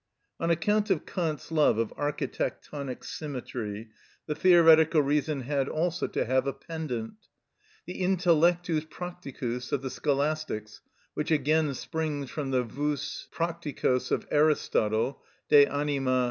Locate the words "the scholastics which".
9.83-11.29